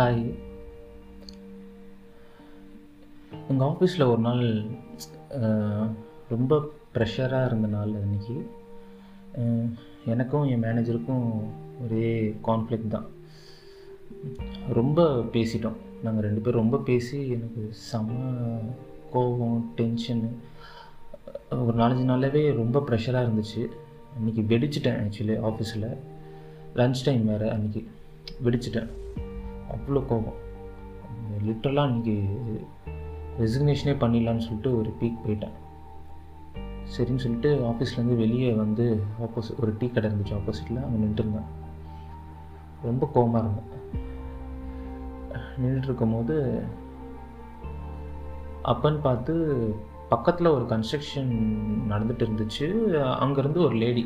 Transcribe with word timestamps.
Hi 0.00 0.20
எங்கள் 3.48 3.66
ஆஃபீஸில் 3.68 4.04
ஒரு 4.10 4.20
நாள் 4.26 4.44
ரொம்ப 6.28 6.58
ப்ரெஷராக 6.94 7.48
இருந்த 7.48 7.68
நாள் 7.74 7.90
அன்றைக்கி 8.00 8.36
எனக்கும் 10.04 10.46
என் 10.52 10.62
மேனேஜருக்கும் 10.62 11.26
ஒரே 11.82 12.36
கான்ஃப்ளிக் 12.46 12.86
தான். 12.94 13.06
ரொம்ப 14.78 15.06
பேசிட்டோம். 15.34 15.76
நாங்கள் 16.02 16.26
ரெண்டு 16.28 16.40
பேரும் 16.40 16.62
ரொம்ப 16.62 16.78
பேசி 16.90 17.18
எனக்கு 17.36 17.64
செம 17.70 18.08
கோபம் 19.10 19.72
டென்ஷனு 19.76 20.30
ஒரு 21.66 21.76
நாலஞ்சு 21.82 22.08
நாளாகவே 22.12 22.44
ரொம்ப 22.62 22.84
ப்ரெஷராக 22.88 23.26
இருந்துச்சு. 23.28 23.64
அன்றைக்கி 24.16 24.44
வெடிச்சிட்டேன் 24.54 25.00
ஆக்சுவலி 25.04 25.38
ஆஃபீஸில் 25.50 25.88
லன்ச் 26.74 27.04
டைம் 27.04 27.26
வேறு 27.32 27.48
அன்றைக்கி 27.56 27.84
வெடிச்சிட்டேன். 28.44 28.90
அவ்வளோ 29.74 30.00
கோபம். 30.10 30.38
லிட்டரலாக 31.46 31.90
இன்றைக்கி 31.90 32.16
ரெசிக்னேஷனே 33.42 33.94
பண்ணிடலான்னு 34.02 34.46
சொல்லிட்டு 34.46 34.70
ஒரு 34.78 34.90
பீக் 35.00 35.22
போயிட்டேன். 35.24 35.56
சரின்னு 36.94 37.22
சொல்லிட்டு 37.24 37.50
ஆஃபீஸ்லேருந்து 37.70 38.16
வெளியே 38.22 38.50
வந்து 38.62 38.84
ஆப்போசிட் 39.26 39.60
ஒரு 39.64 39.72
டீ 39.80 39.86
கடை 39.88 40.06
இருந்துச்சு 40.10 40.36
ஆப்போசிட்டில் 40.38 40.82
அங்கே 40.84 41.00
நின்றுருந்தேன். 41.04 41.48
ரொம்ப 42.88 43.04
கோவமாக 43.14 43.42
இருந்தேன். 43.44 43.68
நின்றுட்டுருக்கும் 45.60 46.14
போது 46.16 46.36
அப்பன்னு 48.72 49.00
பார்த்து 49.08 49.34
பக்கத்தில் 50.12 50.54
ஒரு 50.56 50.64
கன்ஸ்ட்ரக்ஷன் 50.72 51.32
நடந்துட்டு 51.90 52.24
இருந்துச்சு. 52.26 52.66
அங்கேருந்து 53.24 53.60
ஒரு 53.66 53.76
லேடி 53.82 54.04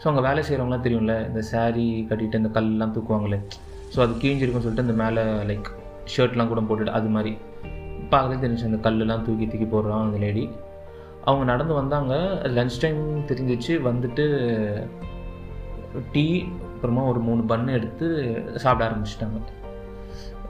ஸோ 0.00 0.06
அங்கே 0.10 0.22
வேலை 0.26 0.40
செய்கிறவங்களாம் 0.44 0.86
தெரியும்ல 0.86 1.14
இந்த 1.28 1.40
சாரீ 1.50 1.86
கட்டிட்டு 2.10 2.40
இந்த 2.42 2.50
கல்லாம் 2.56 2.94
தூக்குவாங்களே. 2.96 3.38
ஸோ 3.94 4.00
அது 4.00 4.12
கிழிஞ்சிருக்குன்னு 4.12 4.66
சொல்லிட்டு 4.66 4.86
அந்த 4.86 4.96
மேலே 5.02 5.22
லைக் 5.50 5.68
ஷர்ட்லாம் 6.16 6.50
கூட 6.52 6.60
போட்டுட்டு 6.60 6.94
அது 6.98 7.08
மாதிரி 7.08 7.36
பார்க்கவே 8.10 8.46
தெரிஞ்சு 8.46 8.68
அந்த 8.70 8.90
கல்லெல்லாம் 8.90 9.22
தூக்கி 9.22 9.46
தூக்கி 9.46 9.66
போடுறான் 9.76 10.04
அந்த 10.06 10.18
லேடி 10.18 10.50
அவங்க 11.24 11.44
நடந்து 11.44 11.74
வந்தாங்க. 11.74 12.14
லன்ச் 12.56 12.80
டைம் 12.80 13.02
தெரிஞ்சிச்சு. 13.26 13.72
வந்துட்டு 13.90 14.24
டீ 16.12 16.24
அப்புறமா 16.74 17.02
ஒரு 17.02 17.20
மூணு 17.20 17.42
பன் 17.42 17.68
எடுத்து 17.68 18.06
சாப்பிட 18.56 18.90
ஆரம்பிச்சிட்டாங்க. 18.90 19.38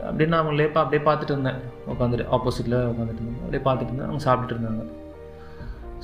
அப்படியே 0.00 0.28
நான் 0.30 0.40
அவங்க 0.40 0.62
லேப்பாக 0.62 0.84
அப்படியே 0.84 1.02
பார்த்துட்டு 1.08 1.32
இருந்தேன். 1.34 1.60
உட்காந்துட்டு 1.92 2.26
ஆப்போசிட்டில் 2.36 2.78
உட்காந்துட்டு 2.92 3.22
இருந்தேன். 3.22 3.42
அப்படியே 3.44 3.64
பார்த்துட்டு 3.68 3.92
இருந்தேன். 3.92 4.08
அவங்க 4.08 4.24
சாப்பிட்டுட்டு 4.26 4.56
இருந்தாங்க. 4.56 4.84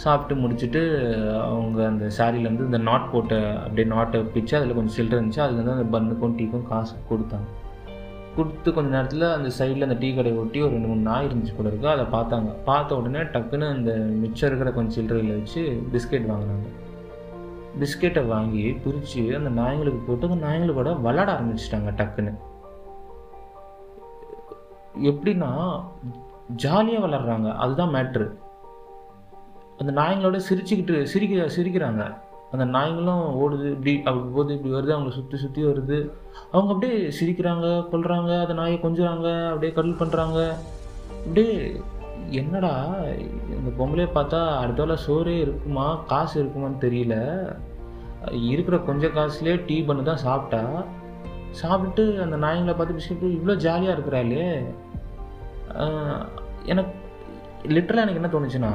சாப்பிட்டு 0.03 0.35
முடிச்சுட்டு 0.43 0.83
அவங்க 1.47 1.79
அந்த 1.93 2.07
சாரிலேருந்து 2.19 2.69
இந்த 2.69 2.81
நாட் 2.89 3.11
போட்ட 3.13 3.39
அப்படியே 3.63 3.87
நாட்டை 3.95 4.19
பிச்சு 4.35 4.55
அதில் 4.59 4.77
கொஞ்சம் 4.79 4.97
சில்லற 4.99 5.19
இருந்துச்சு. 5.19 5.43
அதுலேருந்து 5.47 5.77
அந்த 5.77 5.89
பன்னுக்கும் 5.95 6.37
டீக்கும் 6.41 6.69
காசு 6.73 6.95
கொடுத்தாங்க. 7.11 7.49
கொடுத்து 8.35 8.69
கொஞ்ச 8.75 8.89
நேரத்தில் 8.97 9.25
அந்த 9.37 9.49
சைடில் 9.59 9.87
அந்த 9.87 9.97
டீ 10.03 10.09
கடையை 10.17 10.37
ஒட்டி 10.43 10.59
ஒரு 10.65 10.73
ரெண்டு 10.75 10.91
மூணு 10.91 11.03
நாய் 11.09 11.27
இருந்துச்சு 11.29 11.55
கூட 11.57 11.69
இருக்குது 11.71 11.95
அதை 11.95 12.05
பார்த்தாங்க. 12.17 12.51
பார்த்த 12.69 12.99
உடனே 13.01 13.23
டக்குன்னு 13.35 13.67
அந்த 13.77 13.93
மிச்சம் 14.23 14.49
இருக்கிற 14.49 14.73
கொஞ்சம் 14.77 14.97
சில்லறையில் 14.99 15.37
வச்சு 15.39 15.63
பிஸ்கெட் 15.95 16.31
வாங்கினாங்க 16.33 16.69
பிஸ்கெட்டை 17.81 18.23
வாங்கி 18.35 18.63
பிரித்து 18.85 19.25
அந்த 19.39 19.51
நாய்ங்களுக்கு 19.61 20.01
போட்டு 20.07 20.29
அந்த 20.29 20.41
நாய்ங்களோட 20.47 20.93
விளாட 21.07 21.29
ஆரம்பிச்சிட்டாங்க 21.37 21.91
டக்குன்னு. 22.01 22.33
எப்படின்னா 25.11 25.51
ஜாலியாக 26.63 27.05
விளாட்றாங்க 27.05 27.51
அதுதான் 27.65 27.95
மேட்ரு 27.97 28.29
அந்த 29.81 29.93
நாய்ங்களோட 30.01 30.39
சிரிச்சுக்கிட்டு 30.49 30.97
சிரிக்க 31.13 31.47
சிரிக்கிறாங்க. 31.57 32.03
அந்த 32.55 32.65
நாய்ங்களும் 32.75 33.25
ஓடுது 33.43 33.67
இப்படி 33.75 33.93
அப்படி 34.05 34.27
போகுது 34.37 34.53
இப்படி 34.57 34.73
வருது 34.75 34.95
அவங்களை 34.95 35.13
சுற்றி 35.19 35.37
சுற்றி 35.43 35.63
வருது. 35.69 35.99
அவங்க 36.53 36.71
அப்படியே 36.75 36.97
சிரிக்கிறாங்க 37.19 37.67
கொள்கிறாங்க 37.93 38.31
அந்த 38.45 38.55
நாயை 38.61 38.77
கொஞ்சுறாங்க 38.83 39.29
அப்படியே 39.51 39.73
கடல் 39.79 40.01
பண்ணுறாங்க 40.01 40.39
அப்படியே 41.21 41.55
என்னடா 42.41 42.73
இந்த 43.59 43.71
பொம்பளையை 43.79 44.11
பார்த்தா 44.17 44.41
அடுத்த 44.63 44.97
சோறே 45.07 45.37
இருக்குமா 45.45 45.87
காசு 46.11 46.35
இருக்குமான்னு 46.43 46.85
தெரியல. 46.87 47.17
இருக்கிற 48.53 48.77
கொஞ்சம் 48.89 49.15
காசுலேயே 49.19 49.57
டீ 49.69 49.77
பண்ணு 49.89 50.09
தான் 50.11 50.25
சாப்பிட்டா. 50.27 50.63
சாப்பிட்டு 51.61 52.03
அந்த 52.25 52.37
நாய்ங்களை 52.47 52.75
பார்த்து 52.77 52.99
பிஸ்கெட் 52.99 53.25
இவ்வளோ 53.37 53.57
ஜாலியாக 53.65 53.97
இருக்கிறாளே 53.97 54.45
எனக்கு 56.73 56.93
லிட்டரலாக 57.77 58.05
எனக்கு 58.05 58.21
என்ன 58.21 58.31
தோணுச்சுன்னா 58.35 58.75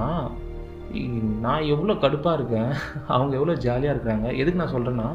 நான் 1.46 1.70
எவ்வளோ 1.74 1.94
கடுப்பாக 2.04 2.38
இருக்கேன்? 2.38 2.72
அவங்க 3.16 3.34
எவ்வளோ 3.40 3.56
ஜாலியாக 3.66 3.94
இருக்கிறாங்க? 3.96 4.28
எதுக்கு 4.42 4.62
நான் 4.62 4.76
சொல்கிறேன்னா 4.76 5.08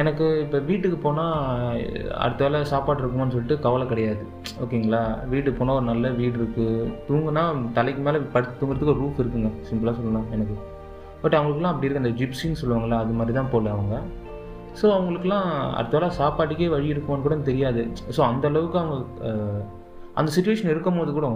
எனக்கு 0.00 0.26
இப்போ 0.42 0.58
வீட்டுக்கு 0.68 0.98
போனால் 1.04 1.32
அடுத்த 2.24 2.40
வேளை 2.44 2.58
சாப்பாடு 2.70 3.02
இருக்குமான்னு 3.02 3.34
சொல்லிட்டு 3.34 3.56
கவலை 3.64 3.86
கிடையாது. 3.92 4.22
ஓகேங்களா? 4.64 5.00
வீட்டுக்கு 5.32 5.58
போனால் 5.58 5.78
ஒரு 5.80 5.86
நல்ல 5.90 6.10
வீடு 6.20 6.36
இருக்குது 6.40 6.88
தூங்குனா 7.08 7.42
தலைக்கு 7.78 8.02
மேலே 8.06 8.20
படுத்து 8.34 8.58
தூங்குறதுக்கு 8.60 8.94
ஒரு 8.94 9.02
ரூஃப் 9.04 9.20
இருக்குங்க. 9.22 9.50
சிம்பிளாக 9.70 9.94
சொல்லலாம் 9.98 10.30
எனக்கு. 10.36 10.56
பட் 11.22 11.36
அவங்களுக்குலாம் 11.38 11.74
அப்படி 11.74 11.86
இருக்குது 11.88 12.04
அந்த 12.04 12.14
ஜிப்ஸின்னு 12.20 12.60
சொல்லுவாங்கள்ல 12.62 13.02
அது 13.04 13.18
மாதிரி 13.18 13.36
தான் 13.38 13.52
போல 13.54 13.70
அவங்க. 13.76 13.96
ஸோ 14.80 14.86
அவங்களுக்குலாம் 14.96 15.50
அடுத்த 15.78 15.94
வேளை 15.98 16.10
சாப்பாட்டுக்கே 16.20 16.68
வழி 16.76 16.88
இருக்குமான்னு 16.94 17.26
கூட 17.26 17.36
தெரியாது. 17.50 17.82
ஸோ 18.16 18.20
அந்தளவுக்கு 18.30 18.80
அவங்க 18.82 18.96
அந்த 20.20 20.30
சுச்சுவேஷன் 20.36 20.72
இருக்கும் 20.74 20.98
போது 21.00 21.12
கூட 21.12 21.28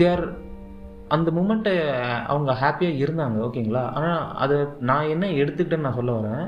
தேர் 0.00 0.24
அந்த 1.08 1.30
மூமெண்ட்டை 1.30 1.74
அவங்க 2.26 2.52
ஹாப்பியாக 2.54 3.00
இருந்தாங்க 3.02 3.36
ஓகேங்களா 3.38 3.84
ஆனால் 3.92 4.32
அதை 4.36 4.56
நான் 4.80 5.08
என்ன 5.08 5.26
எடுத்துக்கிட்டேன்னு 5.34 5.80
நான் 5.80 5.94
சொல்ல 5.94 6.12
வரேன். 6.12 6.46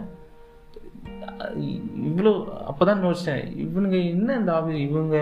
இவ்வளோ 2.01 2.33
அப்போ 2.65 2.85
தான் 2.85 3.05
யோசித்தேன் 3.05 3.45
இவனுங்க 3.57 3.99
என்ன 4.11 4.37
இந்த 4.37 4.53
ஆஃபீஸ் 4.53 4.81
இவங்க 4.81 5.17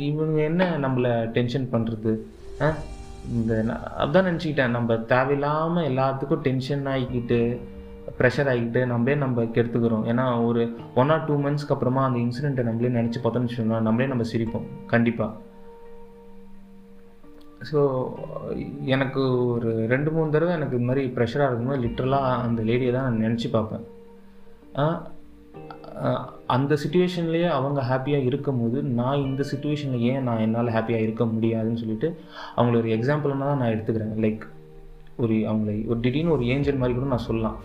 இவங்க 0.00 0.42
என்ன 0.42 0.78
நம்மளை 0.78 1.12
டென்ஷன் 1.32 1.70
பண்ணுறது 1.72 2.12
ஆ? 2.60 2.68
இந்த 3.30 3.52
அதுதான் 3.54 3.82
அதான் 3.96 4.28
நினச்சிக்கிட்டேன் 4.28 4.70
நம்ம 4.70 4.96
தேவையில்லாமல் 5.06 5.88
எல்லாத்துக்கும் 5.88 6.40
டென்ஷன் 6.40 6.86
ஆகிக்கிட்டு 6.86 7.40
ப்ரெஷர் 8.18 8.48
ஆகிக்கிட்டு 8.48 8.86
நம்மளே 8.86 9.14
நம்ம 9.14 9.42
கெடுத்துக்கிறோம். 9.54 10.04
ஏன்னா 10.06 10.46
ஒரு 10.46 10.62
ஒன் 10.94 11.10
ஆர் 11.10 11.24
டூ 11.24 11.34
மந்த்ஸ்க்கு 11.36 11.74
அப்புறமா 11.74 12.04
அந்த 12.04 12.18
இன்சிடெண்ட்டை 12.18 12.62
நம்மளே 12.62 12.92
நினச்சி 12.98 13.20
பார்த்தோம்னு 13.20 13.56
சொன்னால் 13.56 13.82
நம்மளே 13.82 14.06
நம்ம 14.06 14.26
சிரிப்போம். 14.32 14.66
கண்டிப்பாக 14.86 15.32
ஸோ 17.70 17.80
எனக்கு 18.94 19.22
ஒரு 19.54 19.70
ரெண்டு 19.92 20.10
மூணு 20.14 20.34
தடவை 20.34 20.52
எனக்கு 20.58 20.76
இது 20.78 20.88
மாதிரி 20.88 21.02
ப்ரெஷராக 21.16 21.48
இருக்கும்போது 21.48 21.82
லிட்ரலாக 21.84 22.32
அந்த 22.46 22.60
லேடியை 22.70 22.92
தான் 22.96 23.06
நான் 23.08 23.24
நினச்சி 23.26 23.48
பார்ப்பேன். 23.54 23.84
அந்த 26.54 26.72
சுச்சுவேஷன்லேயே 26.82 27.48
அவங்க 27.58 27.80
ஹாப்பியாக 27.90 28.28
இருக்கும்போது 28.30 28.78
நான் 28.98 29.24
இந்த 29.28 29.42
சுச்சுவேஷனில் 29.50 30.04
ஏன் 30.10 30.26
நான் 30.28 30.42
என்னால் 30.46 30.74
ஹாப்பியாக 30.76 31.06
இருக்க 31.06 31.24
முடியாதுன்னு 31.34 31.82
சொல்லிட்டு 31.82 32.08
அவங்கள 32.56 32.80
ஒரு 32.82 32.90
எக்ஸாம்பிள்னா 32.96 33.48
தான் 33.50 33.62
நான் 33.62 33.74
எடுத்துக்கிறேன். 33.74 34.12
லைக் 34.24 34.44
ஒரு 35.24 35.36
அவங்கள 35.50 35.74
ஒரு 35.90 35.98
திடீர்னு 36.04 36.34
ஒரு 36.36 36.44
ஏஞ்சல் 36.54 36.80
மாதிரி 36.80 36.96
கூட 36.96 37.08
நான் 37.14 37.26
சொல்லலாம். 37.28 37.56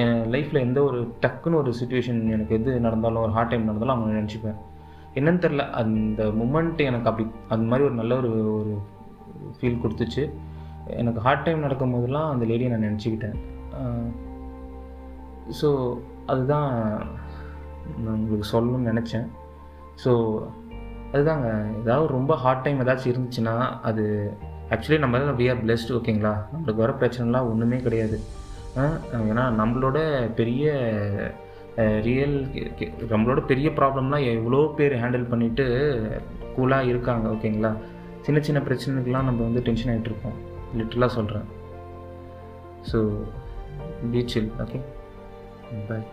என் 0.00 0.20
லைஃப்பில் 0.34 0.64
எந்த 0.66 0.80
ஒரு 0.88 0.98
டக்குன்னு 1.24 1.60
ஒரு 1.62 1.70
சுச்சுவேஷன் 1.80 2.20
எனக்கு 2.36 2.56
எது 2.58 2.78
நடந்தாலும் 2.86 3.24
ஒரு 3.26 3.34
ஹார்ட் 3.36 3.52
டைம் 3.52 3.68
நடந்தாலும் 3.70 3.96
அவங்க 3.96 4.20
நினச்சிப்பேன். 4.20 4.58
என்னன்னு 5.18 5.42
தெரில 5.44 5.62
அந்த 5.82 6.22
மூமெண்ட் 6.40 6.80
எனக்கு 6.90 7.08
அப்படி 7.10 7.26
அந்த 7.54 7.64
மாதிரி 7.70 7.86
ஒரு 7.88 7.96
நல்ல 8.00 8.14
ஒரு 8.22 8.30
ஒரு 8.58 8.74
ஃபீல் 9.56 9.82
கொடுத்துச்சு. 9.82 10.24
எனக்கு 11.00 11.20
ஹார்ட் 11.26 11.44
டைம் 11.46 11.64
நடக்கும் 11.66 11.94
போதெல்லாம் 11.94 12.30
அந்த 12.34 12.44
லேடியை 12.50 12.70
நான் 12.72 12.86
நினச்சிக்கிட்டேன். 12.88 13.36
ஸோ 15.60 15.68
அதுதான் 16.32 16.70
நான் 18.04 18.18
உங்களுக்கு 18.20 18.48
சொல்லணும்னு 18.54 18.90
நினச்சேன். 18.92 19.26
ஸோ 20.04 20.12
அதுதாங்க. 21.14 21.48
ஏதாவது 21.82 22.14
ரொம்ப 22.16 22.32
ஹார்ட் 22.44 22.64
டைம் 22.64 22.82
ஏதாச்சும் 22.84 23.12
இருந்துச்சுன்னா 23.12 23.54
அது 23.88 24.04
ஆக்சுவலி 24.74 24.98
நம்ம 25.04 25.18
வி 25.40 25.46
ஆர் 25.52 25.62
பிளெஸ்ட் 25.64 25.94
ஓகேங்களா 25.98 26.34
நம்மளுக்கு 26.50 26.84
வர 26.84 26.92
பிரச்சனைலாம் 27.00 27.48
ஒன்றுமே 27.52 27.78
கிடையாது. 27.86 28.18
ஏன்னா 29.30 29.44
நம்மளோட 29.60 29.98
பெரிய 30.40 30.72
ரியல் 32.06 32.36
நம்மளோட 33.12 33.40
பெரிய 33.50 33.68
ப்ராப்ளம்லாம் 33.78 34.26
எவ்வளோ 34.34 34.60
பேர் 34.78 34.94
ஹேண்டில் 35.02 35.30
பண்ணிட்டு 35.32 35.64
கூலாக 36.56 36.90
இருக்காங்க 36.92 37.26
ஓகேங்களா 37.34 37.72
சின்ன 38.22 38.38
சின்ன 38.40 38.58
பிரச்சனைக்கெலாம் 38.60 39.24
நம்ம 39.24 39.40
வந்து 39.42 39.60
டென்ஷன் 39.60 39.90
ஆகிட்டு 39.92 40.10
இருப்போம் 40.10 40.38
லிட்டரலாக 40.76 41.12
சொல்கிறேன் 41.14 41.46
ஸோ 42.90 42.98
பீச்சில் 44.12 44.50
ஓகே 44.60 44.80
பாய் 45.88 46.06